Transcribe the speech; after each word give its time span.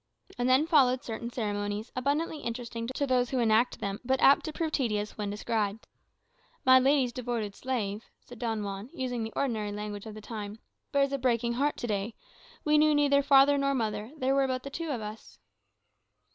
And 0.35 0.49
then 0.49 0.65
followed 0.65 1.03
certain 1.03 1.29
ceremonies 1.29 1.91
abundantly 1.95 2.39
interesting 2.39 2.87
to 2.87 3.05
those 3.05 3.29
who 3.29 3.37
enact 3.37 3.79
them, 3.79 3.99
but 4.03 4.19
apt 4.19 4.43
to 4.45 4.51
prove 4.51 4.71
tedious 4.71 5.15
when 5.15 5.29
described. 5.29 5.85
"My 6.65 6.79
lady's 6.79 7.13
devoted 7.13 7.55
slave," 7.55 8.05
said 8.19 8.39
Don 8.39 8.63
Juan, 8.63 8.89
using 8.93 9.23
the 9.23 9.33
ordinary 9.35 9.71
language 9.71 10.07
of 10.07 10.15
the 10.15 10.19
time, 10.21 10.57
"bears 10.91 11.11
a 11.13 11.19
breaking 11.19 11.53
heart 11.53 11.77
to 11.77 11.85
day. 11.85 12.15
We 12.65 12.79
knew 12.79 12.95
neither 12.95 13.21
father 13.21 13.59
nor 13.59 13.75
mother; 13.75 14.11
there 14.17 14.33
were 14.33 14.47
but 14.47 14.63
the 14.63 14.71
two 14.71 14.89
of 14.89 15.01
us." 15.01 15.37